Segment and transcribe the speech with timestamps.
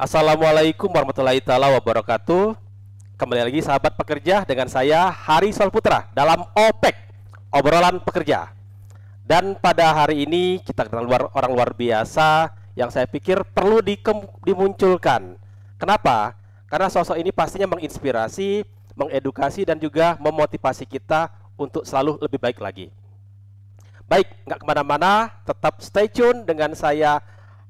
[0.00, 2.56] Assalamualaikum warahmatullahi taala wabarakatuh.
[3.14, 6.96] Kembali lagi sahabat pekerja dengan saya Hari Solputra dalam OPEK
[7.52, 8.50] obrolan pekerja.
[9.22, 13.78] Dan pada hari ini kita kenal luar, orang luar biasa yang saya pikir perlu
[14.42, 15.38] dimunculkan.
[15.78, 16.34] Kenapa?
[16.66, 18.66] Karena sosok ini pastinya menginspirasi,
[18.98, 22.88] mengedukasi dan juga memotivasi kita untuk selalu lebih baik lagi.
[24.08, 27.20] Baik, nggak ke mana-mana, tetap stay tune dengan saya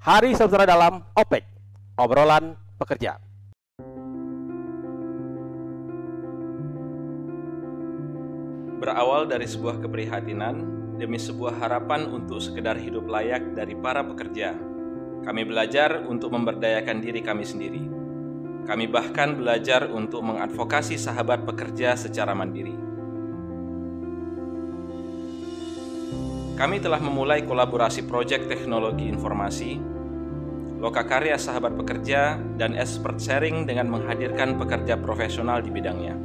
[0.01, 1.45] Hari Solputra dalam OPEK
[2.01, 3.21] obrolan pekerja.
[8.81, 10.57] Berawal dari sebuah keprihatinan
[10.97, 14.57] demi sebuah harapan untuk sekedar hidup layak dari para pekerja,
[15.21, 17.85] kami belajar untuk memberdayakan diri kami sendiri.
[18.65, 22.90] Kami bahkan belajar untuk mengadvokasi sahabat pekerja secara mandiri.
[26.61, 29.81] Kami telah memulai kolaborasi proyek teknologi informasi
[30.77, 36.17] Lokakarya Sahabat Pekerja, dan Expert Sharing dengan menghadirkan pekerja profesional di bidangnya.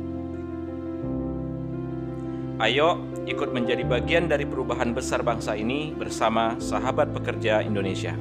[2.60, 8.16] Ayo ikut menjadi bagian dari perubahan besar bangsa ini bersama Sahabat Pekerja Indonesia.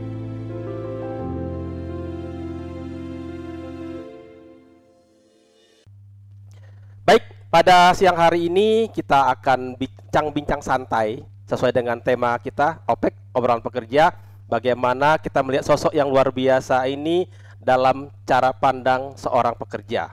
[7.07, 13.61] Baik, pada siang hari ini kita akan bincang-bincang santai sesuai dengan tema kita OPEC obrolan
[13.61, 14.17] pekerja
[14.49, 17.29] bagaimana kita melihat sosok yang luar biasa ini
[17.61, 20.13] dalam cara pandang seorang pekerja.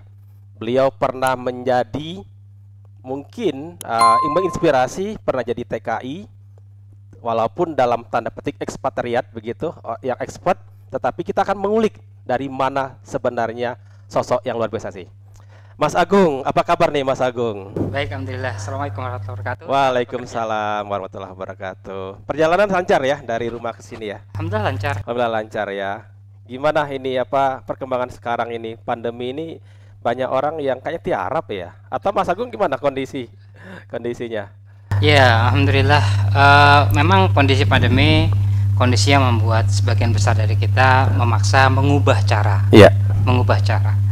[0.56, 2.24] Beliau pernah menjadi
[3.02, 6.30] mungkin uh, menginspirasi pernah jadi TKI
[7.20, 10.62] walaupun dalam tanda petik ekspatriat begitu uh, yang expert
[10.94, 15.08] tetapi kita akan mengulik dari mana sebenarnya sosok yang luar biasa sih.
[15.80, 17.72] Mas Agung, apa kabar nih Mas Agung?
[17.96, 18.60] Baik, Alhamdulillah.
[18.60, 19.66] Assalamualaikum warahmatullahi wabarakatuh.
[19.72, 22.04] Waalaikumsalam warahmatullahi wabarakatuh.
[22.28, 24.20] Perjalanan lancar ya dari rumah ke sini ya?
[24.36, 24.96] Alhamdulillah lancar.
[25.00, 25.92] Alhamdulillah lancar ya.
[26.44, 28.76] Gimana ini apa perkembangan sekarang ini?
[28.76, 29.48] Pandemi ini
[30.04, 31.72] banyak orang yang kayaknya tiarap ya?
[31.88, 33.32] Atau Mas Agung gimana kondisi
[33.88, 34.52] kondisinya?
[35.00, 36.04] Ya, Alhamdulillah.
[36.36, 38.28] Uh, memang kondisi pandemi
[38.76, 42.68] kondisi yang membuat sebagian besar dari kita memaksa mengubah cara.
[42.76, 42.92] Iya.
[43.24, 44.11] Mengubah cara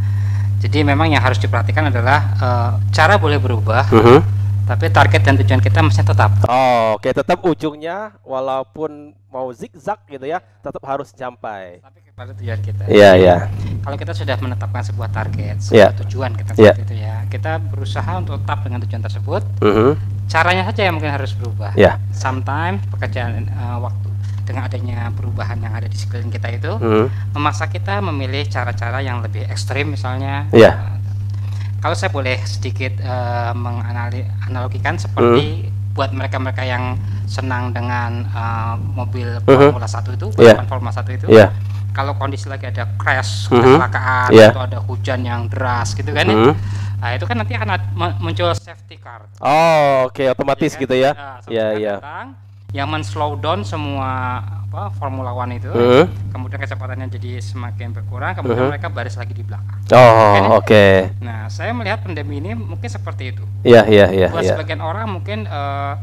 [0.60, 4.20] jadi memang yang harus diperhatikan adalah uh, cara boleh berubah, uh -huh.
[4.68, 6.36] tapi target dan tujuan kita mesti tetap.
[6.52, 7.12] Oh, oke, okay.
[7.16, 11.80] tetap ujungnya walaupun mau zigzag gitu ya, tetap harus sampai.
[11.80, 12.84] Tapi kepada tujuan kita.
[12.92, 13.28] Iya, yeah, iya.
[13.32, 13.42] Yeah.
[13.88, 15.92] Kalau kita sudah menetapkan sebuah target, sebuah yeah.
[16.04, 16.76] tujuan kita yeah.
[16.76, 19.42] itu ya, kita berusaha untuk tetap dengan tujuan tersebut.
[19.64, 19.92] Uh -huh.
[20.28, 21.72] Caranya saja yang mungkin harus berubah.
[21.80, 22.04] Yeah.
[22.12, 24.09] Sometimes pekerjaan uh, waktu
[24.50, 27.38] dengan adanya perubahan yang ada di sekeliling kita itu hmm.
[27.38, 30.74] memaksa kita memilih cara-cara yang lebih ekstrim misalnya yeah.
[30.74, 30.98] uh,
[31.86, 35.94] kalau saya boleh sedikit uh, menganalogikan seperti hmm.
[35.94, 36.98] buat mereka-mereka yang
[37.30, 39.46] senang dengan uh, mobil hmm.
[39.46, 40.66] Formula satu itu yeah.
[40.66, 41.54] Formula satu itu yeah.
[41.94, 43.62] kalau kondisi lagi ada crash hmm.
[43.62, 44.50] kecelakaan yeah.
[44.50, 46.36] atau ada hujan yang deras gitu kan ya.
[46.36, 46.56] hmm.
[47.00, 47.80] Nah, itu kan nanti akan
[48.20, 49.24] muncul safety car.
[49.40, 50.28] Oh, oke, okay.
[50.28, 51.12] otomatis ya, gitu ya.
[51.48, 51.96] Iya, iya.
[52.70, 56.06] Yeah, yang men-slow down semua apa Formula One itu, uh.
[56.30, 58.70] kemudian kecepatannya jadi semakin berkurang, kemudian uh.
[58.70, 59.82] mereka baris lagi di belakang.
[59.90, 60.70] Oh, oke.
[60.70, 61.10] Okay.
[61.18, 63.42] Nah, saya melihat pandemi ini mungkin seperti itu.
[63.66, 64.30] Iya, iya, iya.
[64.30, 64.54] Buat ya.
[64.54, 65.98] sebagian orang mungkin uh,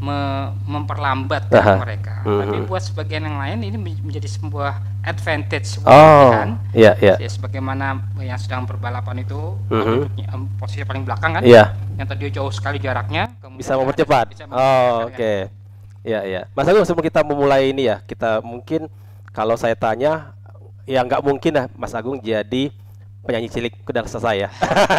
[0.00, 4.76] me memperlambat uh mereka, uh tapi buat sebagian yang lain ini menjadi sebuah
[5.08, 5.80] advantage.
[5.88, 6.36] Oh,
[6.76, 7.16] iya, iya.
[7.16, 10.04] Ya, sebagaimana yang sedang berbalapan itu uh
[10.36, 11.72] um, posisi paling belakang kan, iya.
[11.96, 14.36] yang tadi jauh sekali jaraknya, bisa mempercepat.
[14.36, 15.16] Bisa oh, oke.
[15.16, 15.59] Okay.
[16.00, 16.48] Ya, ya.
[16.56, 18.88] Mas Agung sebelum kita memulai ini ya, kita mungkin
[19.36, 20.32] kalau saya tanya,
[20.88, 22.72] ya nggak mungkin lah Mas Agung jadi
[23.20, 24.48] penyanyi cilik kedang saya,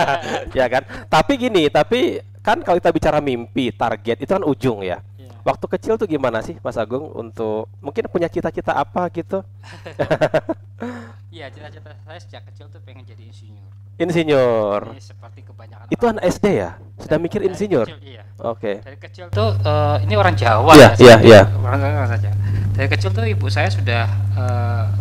[0.57, 0.85] ya kan?
[1.09, 5.01] Tapi gini, tapi kan kalau kita bicara mimpi, target itu kan ujung ya.
[5.17, 5.33] Yeah.
[5.41, 9.41] Waktu kecil tuh gimana sih Mas Agung untuk mungkin punya cita-cita apa gitu?
[11.31, 13.71] Iya, cita-cita saya sejak kecil tuh pengen jadi insinyur.
[13.95, 14.81] Insinyur.
[14.91, 15.87] Ini seperti kebanyakan.
[15.87, 16.75] Itu anak SD ya?
[16.99, 17.87] Sudah mikir insinyur?
[17.87, 18.27] Kecil, iya.
[18.43, 18.59] Oke.
[18.59, 18.75] Okay.
[18.83, 20.99] Dari kecil tuh uh, ini orang Jawa yeah, ya.
[20.99, 21.41] Iya, iya.
[21.55, 22.35] Orang Jawa saja.
[22.75, 24.91] Dari kecil tuh ibu saya sudah uh,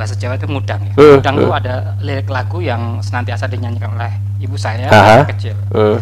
[0.00, 0.94] bahasa Jawa itu ngudang ya.
[0.96, 1.40] Uh, ngudang uh.
[1.44, 5.60] tuh ada lirik lagu yang senantiasa dinyanyikan oleh ibu saya dari kecil.
[5.76, 6.00] Uh.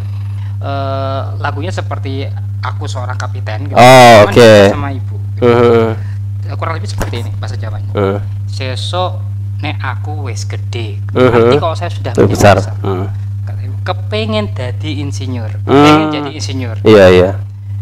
[0.62, 2.30] Uh, lagunya seperti
[2.62, 3.74] aku seorang kapiten gitu.
[3.74, 4.38] Oh, oke.
[4.38, 4.70] Okay.
[4.70, 5.18] Sama ibu.
[5.34, 5.50] Gitu.
[5.50, 6.54] Uh.
[6.54, 7.90] Kurang lebih seperti ini bahasa Jawanya.
[7.98, 8.22] Uh.
[8.46, 9.28] Sesok
[9.58, 11.02] nek aku wes gede.
[11.12, 11.32] Uh -huh.
[11.50, 12.58] Nanti kalau saya sudah besar.
[12.58, 13.06] besar uh.
[13.82, 15.64] kepengen jadi insinyur.
[15.64, 15.72] Hmm.
[15.72, 16.76] Pengen jadi insinyur.
[16.84, 17.30] Iya, iya.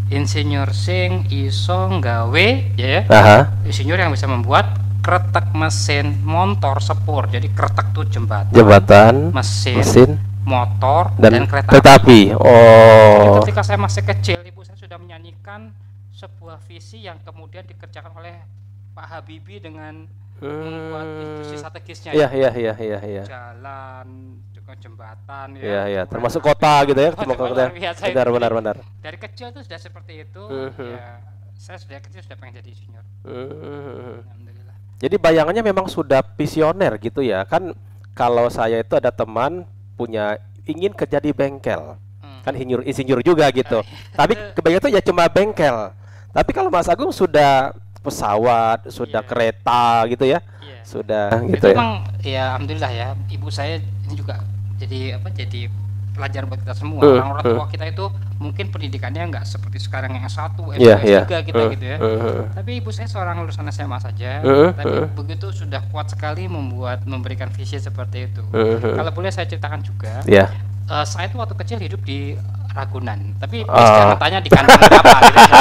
[0.06, 3.02] Insinyur sing iso nggawe ya.
[3.10, 3.38] Aha.
[3.66, 7.26] Insinyur yang bisa membuat kretek mesin motor sepur.
[7.26, 8.54] Jadi kretek tuh jembatan.
[8.54, 9.34] Jembatan.
[9.34, 9.82] Mesin.
[9.82, 10.10] mesin
[10.46, 12.20] motor dan, dan kereta, kereta api.
[12.38, 13.18] Oh.
[13.18, 15.74] Jadi ketika saya masih kecil, ibu sudah menyanyikan
[16.14, 18.46] sebuah visi yang kemudian dikerjakan oleh
[18.94, 20.06] Pak Habibie dengan
[20.40, 21.35] membuat industri
[21.76, 22.28] strategisnya Iya, ya.
[22.32, 23.24] iya, iya, iya, iya.
[23.26, 24.08] jalan
[24.50, 27.64] juga jembatan ya Iya, iya, termasuk kota gitu ya, luar kota.
[27.70, 28.08] biasa itu.
[28.10, 28.76] Benar, benar, benar.
[28.98, 30.88] dari kecil tuh sudah seperti itu Mhm.
[30.90, 31.20] ya
[31.54, 34.24] saya sudah kecil sudah pengen jadi insinyur Hmm.
[34.24, 37.44] alhamdulillah Jadi bayangannya memang sudah visioner gitu ya.
[37.44, 37.76] Kan
[38.12, 42.00] kalau saya itu ada teman punya ingin kerja di bengkel.
[42.18, 42.40] Hmm.
[42.40, 43.84] Kan insinyur insinyur juga gitu.
[44.16, 45.92] Tapi Itu- kebanyakan itu ya cuma bengkel.
[46.32, 49.28] Tapi kalau Mas Agung sudah pesawat, sudah Iya.
[49.28, 50.40] kereta gitu ya.
[50.86, 50.92] Iya.
[50.94, 51.74] Sudah itu gitu ya.
[51.74, 51.90] emang
[52.22, 54.38] ya alhamdulillah ya ibu saya ini juga
[54.78, 55.66] jadi apa jadi
[56.14, 57.54] pelajaran buat kita semua Hmm, orang-orang hmm.
[57.54, 58.04] tua kita itu
[58.36, 61.20] mungkin pendidikannya nggak seperti sekarang yang S1, S2, Iya, iya.
[61.24, 62.42] S3 kita Hmm, gitu ya hmm, hmm.
[62.54, 65.12] tapi ibu saya seorang lulusan SMA saja Hmm, tapi hmm.
[65.12, 68.94] begitu sudah kuat sekali membuat memberikan visi seperti itu Hmm, hmm.
[68.94, 70.48] kalau boleh saya ceritakan juga Ya.
[70.86, 72.38] eh, saya itu waktu kecil hidup di
[72.76, 74.12] Ragunan tapi Ah.
[74.12, 75.60] jangan tanya di kandang berapa gitu ya.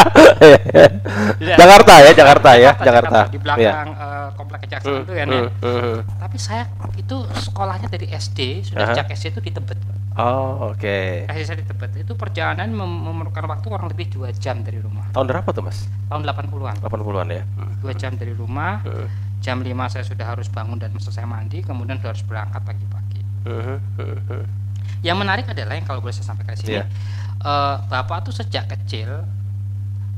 [1.38, 1.56] Iya.
[1.56, 3.19] Jakarta ya, Jakarta ya, Jakarta.
[3.25, 3.41] di Iya.
[3.41, 5.95] belakang eh, komplek kejaksaan Hmm, itu kan ya hmm, hmm.
[6.17, 6.63] tapi saya
[6.94, 8.91] itu sekolahnya dari SD sudah Aha.
[8.91, 9.79] sejak SD itu di Tebet
[10.15, 11.27] Oh, oke.
[11.27, 15.11] SD saya di Tebet itu perjalanan mem- memerlukan waktu kurang lebih dua jam dari rumah
[15.11, 15.88] Tahun berapa tuh, Mas?
[16.06, 17.44] tahun 80-an 80-an ya.
[17.79, 19.07] dua jam dari rumah Hmm.
[19.38, 23.21] jam 5 saya sudah harus bangun dan selesai mandi kemudian sudah harus berangkat pagi-pagi.
[25.01, 26.85] Yang menarik adalah yang kalau boleh saya sampaikan di sini Iya.
[27.39, 29.21] eh, bapak tuh sejak kecil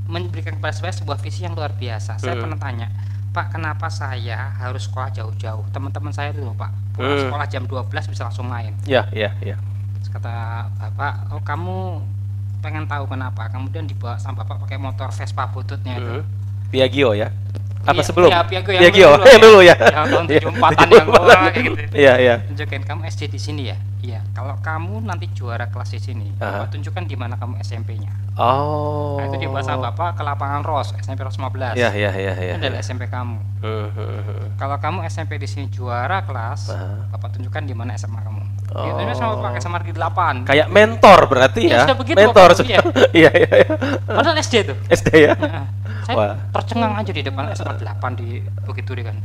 [0.06, 2.44] memberikan kepada saya sebuah visi yang luar biasa saya Hmm.
[2.44, 2.88] pernah tanya
[3.30, 7.24] Pak kenapa saya harus sekolah jauh-jauh teman-teman saya dulu Pak pulang Hmm.
[7.28, 9.60] sekolah jam 12 bisa langsung main Ya, ya, ya.
[9.98, 10.32] Terus kata
[10.74, 12.00] bapak, oh kamu
[12.58, 13.46] pengen tahu kenapa?
[13.48, 16.14] Kemudian dibawa sama bapak pakai motor Vespa bututnya itu.
[16.16, 16.26] Hmm.
[16.68, 17.28] Piaggio ya.
[17.84, 18.28] Apa Iya, sebelum?
[18.28, 19.76] iya, Piaggio yang Piaggio, dulu, yang dulu ya.
[19.78, 21.28] Yang tahun Iya, 74-an yang 74-an.
[21.28, 21.78] wah, kayak gitu.
[21.94, 22.36] Iya, iya.
[22.46, 23.78] Tunjukin kamu SD di sini ya.
[23.98, 24.22] Iya.
[24.32, 26.66] Kalau kamu nanti juara kelas di sini, Aha.
[26.66, 28.14] bapak tunjukkan di mana kamu SMP-nya.
[28.38, 29.18] Oh.
[29.18, 31.74] Nah, itu dibawa sama bapak ke lapangan Ros, SMP Ros 15.
[31.74, 32.54] Iya, iya, iya, iya.
[32.54, 33.38] Itu adalah SMP kamu.
[33.66, 34.46] Hmm, hmm, hmm.
[34.56, 37.10] Kalau kamu SMP di sini juara kelas, Aha.
[37.10, 38.42] bapak tunjukkan di mana SMA kamu.
[38.78, 38.86] Oh.
[38.86, 40.46] Itu sama pakai sama di 8.
[40.46, 41.80] Kayak mentor berarti Iya, ya.
[41.90, 42.60] sudah begitu, mentor Bapak.
[42.62, 42.80] sudah.
[43.18, 43.68] Iya, iya, iya.
[44.06, 44.78] Padahal SD tuh.
[44.94, 45.34] SD ya.
[45.34, 45.66] Heeh.
[46.08, 46.36] saya Wah.
[46.56, 49.20] tercengang aja di depan SMA 8 di Bukit Duri kan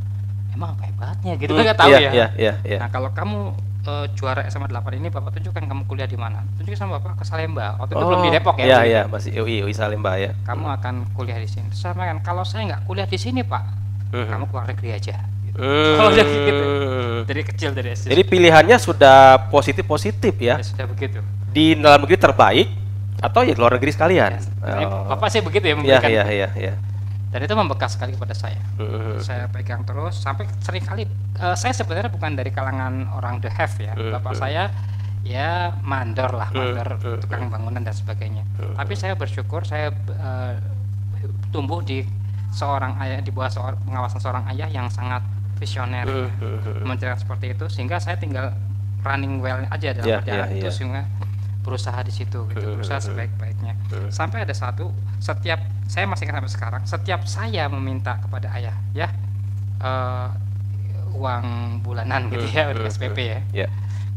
[0.51, 2.79] emang apa hebatnya gitu kan nggak tahu Iya, ya Iya, iya, iya.
[2.83, 6.79] nah kalau kamu eh, juara SMA 8 ini bapak tunjukkan kamu kuliah di mana tunjukin
[6.79, 9.75] sama bapak ke Salemba waktu itu belum di Depok ya Iya, iya, masih UI, UI
[9.75, 10.31] Salemba ya.
[10.43, 13.63] kamu akan kuliah di sini Terus saya kan kalau saya nggak kuliah di sini pak
[14.13, 14.29] Mhm.
[14.29, 15.57] kamu keluar negeri aja gitu.
[15.57, 15.95] Hmm.
[15.97, 16.65] Kalau gitu.
[17.25, 20.61] dari kecil dari SD Jadi pilihannya sudah positif-positif ya.
[20.61, 21.19] Ya, sudah begitu
[21.49, 22.69] Di dalam negeri terbaik
[23.23, 24.31] atau ya di luar negeri sekalian.
[24.37, 25.07] Ini Oh.
[25.09, 26.75] bapak sih begitu ya Iya, memberikan iya, iya, iya.
[27.33, 28.61] Dan itu membekas sekali kepada saya.
[28.77, 29.19] Mhm.
[29.19, 33.73] saya pegang terus sampai sering kali eh, saya sebenarnya bukan dari kalangan orang the have
[33.77, 33.97] ya.
[33.97, 34.69] Hmm, bapak saya
[35.23, 38.45] ya mandor lah mandor hmm, tukang bangunan dan sebagainya.
[38.59, 40.55] Hmm, tapi saya bersyukur saya eh,
[41.49, 42.05] tumbuh di
[42.53, 45.25] seorang ayah di bawah seorang pengawasan seorang ayah yang sangat
[45.57, 46.05] visioner
[46.83, 48.53] menceritakan seperti itu sehingga saya tinggal
[49.01, 50.73] running well aja dalam Ya, perjalanan ya, itu ya.
[50.75, 51.03] sehingga
[51.63, 53.75] berusaha di situ gitu berusaha sebaik-baiknya.
[54.19, 54.91] Sampai ada satu
[55.23, 59.09] setiap saya masih ingat sampai sekarang setiap saya meminta kepada ayah ya
[59.79, 60.29] eh,
[61.13, 61.45] uang
[61.85, 63.41] bulanan gitu ya dari SPP ya.
[63.53, 63.69] Ya.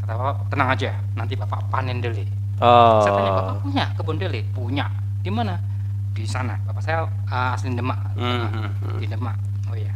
[0.01, 2.25] kata bapak tenang aja nanti bapak panen deli
[2.55, 3.03] Oh.
[3.03, 4.87] saya tanya bapak punya kebun deli punya.
[5.19, 5.59] Di mana?
[6.15, 6.55] Di sana.
[6.63, 8.15] Bapak saya eh, asli Demak.
[8.15, 8.95] Mhm.
[8.95, 9.35] di Demak.
[9.67, 9.91] Oh iya.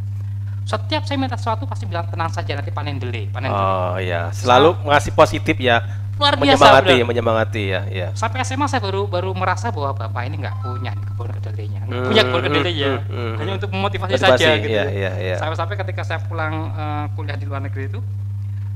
[0.68, 4.28] Setiap saya minta sesuatu pasti bilang tenang saja nanti panen deli panen deli Oh ya,
[4.30, 5.80] selalu ngasih positif ya,
[6.20, 7.08] luar biasa menyemangati, bener.
[7.08, 8.08] menyemangati ya, ya.
[8.12, 12.06] sampai SMA saya baru baru merasa bahwa bapak ini nggak punya kebun kedelainya nggak Hmm,
[12.12, 13.58] punya kebun kedelai ya hmm, hmm, hanya hmm.
[13.58, 15.36] untuk memotivasi Motivasi, saja gitu iya, iya, iya.
[15.40, 18.00] sampai-sampai ketika saya pulang eh, kuliah di luar negeri itu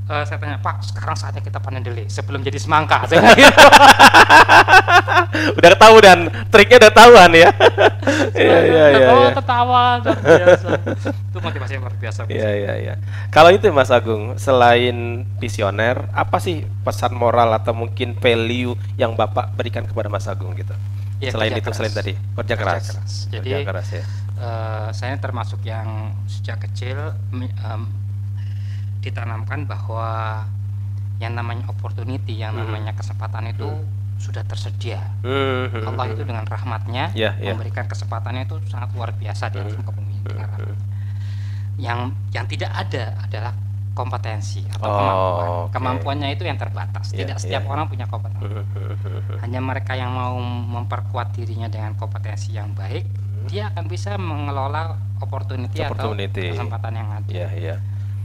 [0.04, 3.48] eh, saya tanya Pak sekarang saatnya kita panen deli sebelum jadi semangka saya gitu.
[5.58, 7.50] udah tahu dan triknya udah tahuan ya.
[8.34, 9.08] Iya, iya, iya.
[9.14, 9.30] oh iya.
[9.32, 10.68] tertawa luar biasa
[11.08, 12.94] itu motivasi yang luar biasa Iya iya iya.
[13.30, 19.54] Kalau itu Mas Agung, selain visioner, apa sih pesan moral atau mungkin value yang Bapak
[19.56, 20.74] berikan kepada Mas Agung gitu?
[21.22, 21.76] Iya, selain itu, keras.
[21.78, 22.84] selain tadi kerja Kerja keras.
[22.90, 23.12] keras.
[23.30, 24.04] Jadi, kerja keras ya.
[24.34, 27.82] Eh, saya termasuk yang sejak kecil em,
[29.04, 30.42] ditanamkan bahwa
[31.20, 32.60] yang namanya opportunity, yang Mhm.
[32.64, 33.68] namanya kesempatan itu
[34.16, 35.04] sudah tersedia.
[35.20, 36.14] Hmm, hmm, Allah hmm.
[36.16, 37.52] itu dengan rahmatnya Ya, ya.
[37.52, 40.16] memberikan kesempatannya itu sangat luar biasa di atas muka bumi.
[40.24, 40.74] Hmm,
[41.76, 41.98] Yang
[42.30, 43.52] yang tidak ada adalah
[43.94, 45.46] kompetensi atau Oh, kemampuan.
[45.46, 45.70] oke.
[45.70, 47.10] Kemampuannya itu yang terbatas.
[47.10, 47.68] Ya, Tidak ya, setiap ya.
[47.68, 48.46] orang punya kompetensi.
[48.46, 49.36] hmm, hmm, hmm, hmm.
[49.38, 53.06] Hanya mereka yang mau memperkuat dirinya dengan kompetensi yang baik,
[53.46, 56.50] dia akan bisa mengelola opportunity, Opportunity.
[56.50, 57.30] atau kesempatan yang ada.
[57.30, 57.76] Iya iya.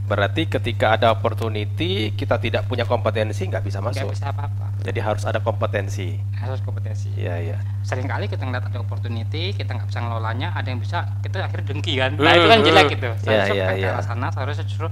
[0.10, 4.10] Berarti ketika ada opportunity kita tidak punya kompetensi nggak bisa nggak masuk.
[4.10, 6.18] bisa apa-apa Jadi harus ada kompetensi.
[6.34, 7.58] harus kompetensi Iya iya.
[7.80, 11.66] sering kali kita ngeliat ada opportunity kita nggak bisa ngelolanya ada yang bisa kita akhirnya
[11.68, 12.94] dengki kan nah itu kan Hmm, jelek hmm.
[12.96, 13.92] gitu Iya, seharusnya iya, bukan ke iya.
[13.92, 14.88] arah sana seharusnya justru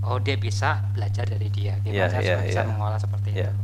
[0.00, 2.68] oh dia bisa belajar dari dia gimana Iya, saya iya, bisa iya.
[2.68, 3.50] mengolah seperti Iya.
[3.50, 3.58] itu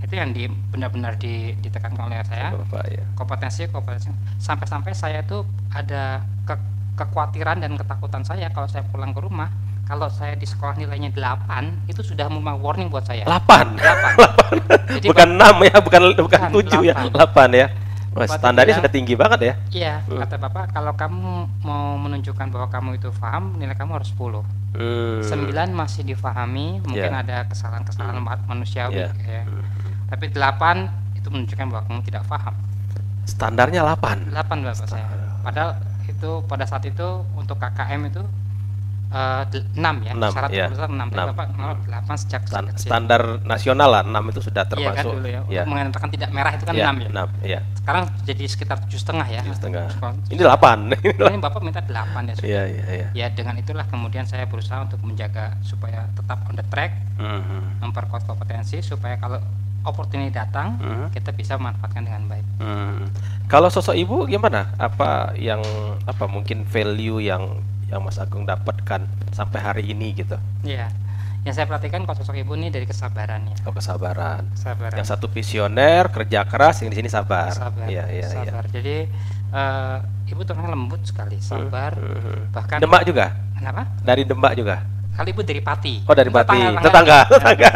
[0.00, 3.04] itu yang di benar-benar di, ditekankan oleh saya Bapak ya.
[3.12, 6.66] kompetensi kompetensi sampai-sampai saya tuh ada ke-
[6.96, 9.52] kekhawatiran dan ketakutan saya kalau saya pulang ke rumah
[9.90, 13.74] kalau saya di sekolah nilainya 8 itu sudah memang warning buat saya 8.
[13.74, 17.66] 8 Jadi bukan 6 ya, bukan bukan Bukan, 7 ya, 8 ya.
[18.10, 19.54] Wah, standarnya bilang- sudah tinggi banget ya.
[19.70, 20.18] Iya, Hmm.
[20.18, 21.30] kata Bapak, kalau kamu
[21.62, 24.42] mau menunjukkan bahwa kamu itu paham, nilai kamu harus 10.
[24.74, 25.22] Hmm.
[25.22, 27.22] 9 masih difahami, mungkin Iya.
[27.22, 29.10] ada kesalahan-kesalahan ma- manusiawi Iya.
[29.22, 29.42] ya.
[30.06, 32.54] Tapi 8 itu menunjukkan bahwa kamu tidak paham.
[33.24, 34.26] Standarnya 8.
[34.26, 35.06] 8 Bapak saya.
[35.40, 38.22] Padahal itu pada saat itu untuk KKM itu
[39.10, 40.66] eh, del- 6 ya, Enam, syarat iya.
[40.66, 40.98] lulusan 6.
[41.02, 41.26] Tapi Enam.
[41.30, 42.86] Bapak mau 8 sejak Stan- kecil.
[42.86, 45.12] standar nasional lah 6 itu sudah Iya kan termasuk.
[45.12, 45.40] dulu ya.
[45.46, 45.62] Iya.
[45.64, 47.08] Mengatakan tidak merah itu kan Iya, 6 ya.
[47.10, 47.60] 6, iya.
[47.74, 49.42] Sekarang jadi sekitar tujuh setengah ya.
[49.44, 49.84] Setengah.
[50.26, 50.78] Ini 8.
[50.94, 52.46] Ini Bapak minta 8 ya sudah.
[52.46, 53.08] Iya, iya, iya.
[53.12, 57.82] ya dengan itulah kemudian saya berusaha untuk menjaga supaya tetap on the track Mhm.
[57.82, 59.42] memperkuat kompetensi supaya kalau
[59.80, 61.06] opportunity datang Mhm.
[61.10, 63.08] kita bisa memanfaatkan dengan baik Hmm.
[63.46, 64.76] Kalau sosok ibu gimana?
[64.76, 65.64] Apa yang
[66.04, 67.58] apa mungkin value yang
[67.90, 70.38] yang Mas Agung dapatkan sampai hari ini gitu?
[70.62, 70.86] ya
[71.40, 74.44] yang saya perhatikan kalau sosok ibu ini dari kesabaran ya Oh kesabaran.
[74.52, 77.48] kesabaran Yang satu visioner, kerja keras, yang di sini sabar.
[77.50, 78.44] sabar Iya, iya, iya.
[78.44, 79.08] sabar jadi
[79.50, 79.96] eh,
[80.28, 82.52] ibu tuh lembut sekali sabar Mhm.
[82.52, 83.32] bahkan Demak juga?
[83.56, 84.84] kenapa Dari Demak juga?
[85.10, 86.54] kali ibu dari Pati Oh dari Pati.
[86.54, 87.70] Tetangga, Tetangga, tetangga.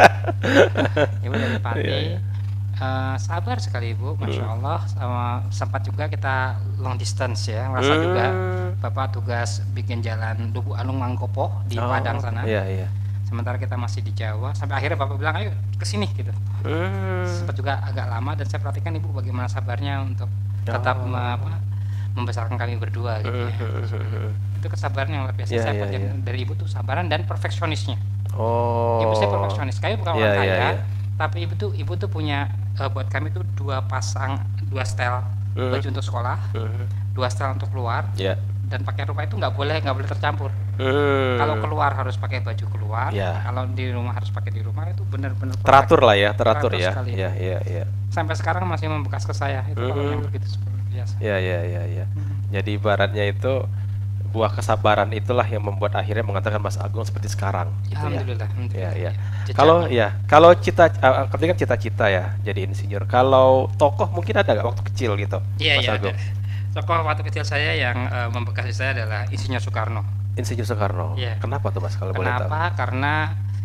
[1.27, 2.19] ibu dari Pati Iya, iya.
[2.75, 4.55] Eh, sabar sekali ibu masya Hmm.
[4.57, 8.54] Allah sama sempat juga kita long distance ya merasa juga Hmm.
[8.85, 12.89] Bapak tugas bikin jalan Dubu Alung Mangkopo di Oh, Padang sana Iya, iya.
[13.25, 16.29] sementara kita masih di Jawa sampai akhirnya bapak bilang ayo ke sini gitu
[16.61, 17.25] Hmm.
[17.27, 20.29] sempat juga agak lama dan saya perhatikan ibu bagaimana sabarnya untuk
[20.63, 21.05] tetap Oh.
[21.07, 21.61] me- apa,
[22.15, 24.33] membesarkan kami berdua gitu ya Hmm.
[24.55, 26.13] itu kesabaran yang luar biasa Iya, saya iya, pelajari iya.
[26.21, 27.97] dari ibu tuh sabaran dan perfeksionisnya
[28.33, 29.01] Oh.
[29.01, 30.71] ibu saya perfeksionis kayak bukan orang iya, kaya iya.
[31.15, 35.25] tapi ibu tuh ibu tuh punya eh, buat kami tuh dua pasang dua style
[35.55, 35.71] Hmm.
[35.71, 36.39] baju untuk sekolah
[37.11, 38.35] dua style untuk keluar Ya.
[38.65, 41.39] Dan pakai rumah itu nggak boleh nggak boleh tercampur Hmm.
[41.39, 43.47] kalau keluar harus pakai baju keluar Ya.
[43.47, 46.91] kalau di rumah harus pakai di rumah itu benar-benar teratur lah ya, teratur, Teratur ya.
[46.91, 47.11] sekali.
[47.15, 47.85] Iya, iya, iya.
[48.11, 50.11] sampai sekarang masih membekas ke saya itu kalau Mhm.
[50.11, 52.05] yang begitu seperti biasa Ya, ya, ya, ya.
[52.11, 52.35] Mhm.
[52.51, 53.53] Jadi ibaratnya itu
[54.31, 58.19] buah kesabaran itulah yang membuat akhirnya mengatakan Mas Agung seperti sekarang gitu ya.
[58.19, 59.11] alhamdulillah, Ya, ya.
[59.47, 59.55] Jejaknya.
[59.55, 63.07] Kalau ya, kalau cita uh, kan cita-cita ya jadi insinyur.
[63.07, 66.11] Kalau tokoh mungkin ada nggak waktu kecil gitu, iya Mas iya Agung?
[66.11, 66.43] ada.
[66.75, 70.03] Tokoh waktu kecil saya yang eh, membekas saya adalah Insinyur Soekarno
[70.35, 71.15] Insinyur Soekarno.
[71.15, 71.39] Iya.
[71.39, 72.51] Kenapa tuh Mas kalau boleh tahu?
[72.51, 73.15] kenapa karena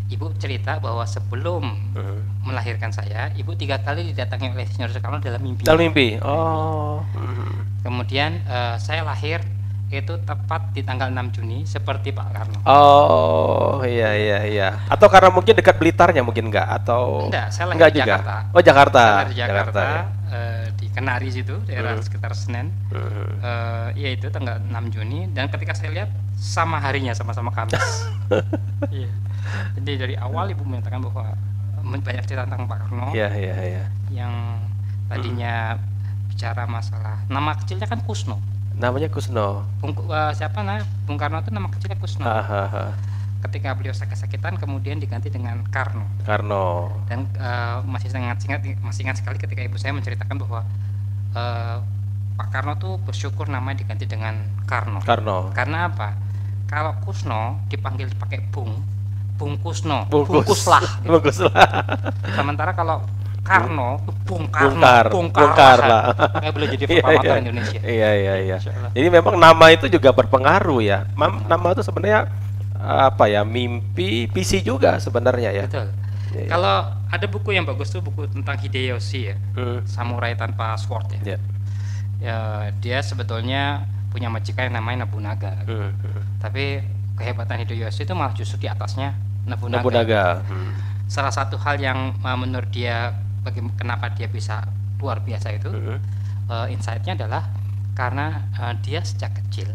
[0.07, 2.45] ibu cerita bahwa sebelum Mhm.
[2.45, 6.21] melahirkan saya ibu tiga kali didatangi oleh Insinyur Soekarno dalam mimpi Dalam mimpi.
[6.21, 7.01] Oh.
[7.09, 7.81] Mhm.
[7.81, 9.41] kemudian eh, saya lahir
[9.89, 14.69] itu tepat di tanggal 6 Juni seperti Pak Karno Oh, iya iya iya.
[14.85, 18.05] Atau karena mungkin dekat Blitarnya mungkin enggak atau Enggak, saya lahir Enggak di juga.
[18.05, 18.35] Jakarta.
[18.53, 19.01] Oh, Jakarta.
[19.01, 20.01] Saya lahir di Jakarta, ya.
[20.29, 22.01] Eh, di Kenari situ daerah Hmm.
[22.01, 23.41] sekitar Senen Mhm.
[23.41, 27.75] eh iya itu tanggal 6 Juni dan ketika saya lihat sama harinya sama-sama Kamis.
[28.89, 29.09] Iya.
[29.75, 31.33] Jadi dari awal ibu menyatakan bahwa
[31.81, 33.83] banyak cerita tentang Pak Karno Iya iya iya.
[34.09, 34.61] yang
[35.07, 35.73] tadinya
[36.29, 38.37] bicara masalah nama kecilnya kan Kusno.
[38.77, 39.65] Namanya Kusno.
[39.81, 42.23] Bung, eh, siapa nah Bung Karno itu nama kecilnya Kusno.
[43.39, 46.03] Ketika beliau sakit-sakitan kemudian diganti dengan Karno.
[46.27, 46.91] Karno.
[47.07, 50.67] dan eh, masih sangat ingat masih ingat sekali ketika ibu saya menceritakan bahwa
[51.33, 51.77] eh,
[52.35, 55.51] Pak Karno tuh bersyukur namanya diganti dengan Karno Karno.
[55.51, 56.15] karena apa
[56.67, 58.75] kalau Kusno dipanggil pakai Bung
[59.35, 60.43] Bung Kusno Bungkus.
[60.43, 61.51] bungkuslah Bungkuslah.
[62.35, 63.03] sementara kalau
[63.39, 65.05] Karno Bung Karno Bungkar.
[65.09, 66.01] Bungkar lah.
[66.37, 67.41] Makanya beliau jadi Iya, promotor iya.
[67.41, 68.57] Indonesia Iya iya iya.
[68.93, 71.07] Jadi memang nama itu juga berpengaruh ya.
[71.17, 72.29] Nama itu sebenarnya
[72.79, 73.43] apa ya?
[73.43, 75.65] Mimpi, visi juga sebenarnya ya.
[75.67, 75.87] betul
[76.29, 76.49] Iya, iya.
[76.49, 76.75] kalau
[77.09, 79.81] ada buku yang bagus tuh buku tentang Hideyoshi ya Hmm.
[79.83, 81.37] samurai tanpa sword ya Ya.
[82.21, 82.37] ya
[82.77, 86.21] dia sebetulnya punya majikan yang namanya Nobunaga Hmm, hmm.
[86.37, 86.85] tapi
[87.17, 89.81] kehebatan Hideyoshi itu malah justru di atasnya Nobunaga.
[89.81, 90.23] Nobunaga.
[90.45, 90.71] Hmm.
[91.09, 94.69] Salah satu hal yang uh, menurut dia bagi kenapa dia bisa
[95.01, 95.97] luar biasa itu Hmm.
[96.45, 97.49] uh, insight-nya adalah
[97.97, 99.73] karena uh, dia sejak kecil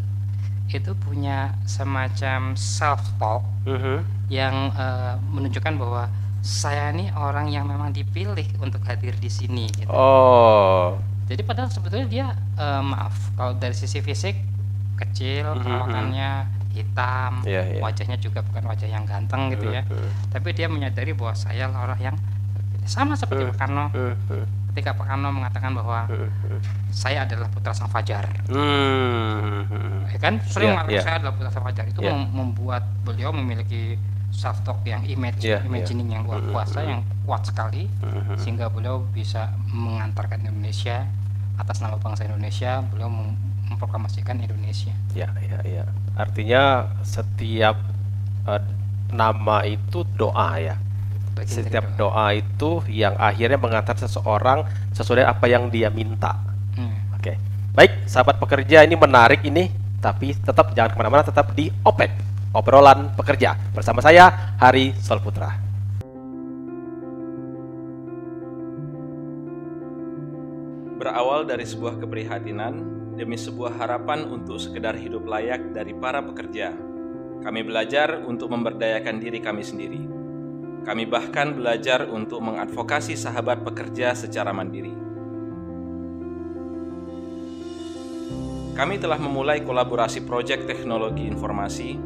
[0.69, 3.97] itu punya semacam self talk Mhm.
[4.29, 6.09] yang uh, menunjukkan bahwa
[6.41, 9.89] saya ini orang yang memang dipilih untuk hadir di sini gitu.
[9.89, 11.01] Oh.
[11.25, 14.37] Jadi padahal sebetulnya dia uh, maaf kalau dari sisi fisik
[14.95, 16.45] kecil perawakannya
[16.75, 17.81] hitam, Iya, iya.
[17.81, 19.87] wajahnya juga bukan wajah yang ganteng gitu ya.
[20.29, 22.17] Tapi dia menyadari bahwa saya lah orang yang.
[22.85, 23.89] Sama seperti Pak Karno.
[24.75, 26.11] Ketika Pak Karno mengatakan bahwa
[26.91, 29.71] saya adalah putra sang Fajar, Hmm.
[30.11, 31.03] ya kan sering Iya, mengatakan iya.
[31.07, 32.11] saya adalah putra sang Fajar itu Iya.
[32.11, 33.95] mem- membuat beliau memiliki
[34.35, 35.67] self talk yang image, Iya, iya.
[35.71, 38.35] imagining yang luar kuasa, yang kuat sekali, Mhm.
[38.35, 41.07] sehingga beliau bisa mengantarkan Indonesia
[41.55, 43.39] atas nama bangsa Indonesia, beliau mem-
[43.71, 44.91] memproklamasikan Indonesia.
[45.15, 45.85] Ya, ya, ya.
[46.19, 47.79] Artinya setiap
[48.45, 48.61] eh,
[49.09, 50.77] nama itu doa ya.
[51.35, 51.99] Bagian dari Setiap doa.
[51.99, 54.63] doa itu yang akhirnya mengantar seseorang
[54.95, 56.39] sesuai apa yang dia minta.
[56.79, 56.95] Hmm.
[57.19, 57.35] Oke.
[57.75, 59.67] Baik, sahabat pekerja ini menarik ini,
[59.99, 62.11] tapi tetap jangan ke mana-mana, tetap di OPEC,
[62.55, 63.59] obrolan pekerja.
[63.75, 65.59] Bersama saya, Hari Solputra.
[70.95, 72.75] Berawal dari sebuah keprihatinan
[73.19, 76.71] demi sebuah harapan untuk sekedar hidup layak dari para pekerja.
[77.43, 80.24] Kami belajar untuk memberdayakan diri kami sendiri.
[80.85, 84.93] Kami bahkan belajar untuk mengadvokasi sahabat pekerja secara mandiri.
[88.77, 91.97] Kami telah memulai kolaborasi proyek teknologi informasi,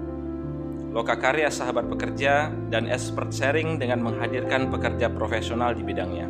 [0.94, 6.28] lokakarya sahabat pekerja, dan expert sharing dengan menghadirkan pekerja profesional di bidangnya.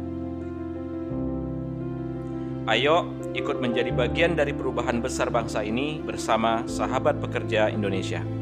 [2.71, 8.38] Ayo ikut menjadi bagian dari perubahan besar bangsa ini bersama sahabat pekerja Indonesia.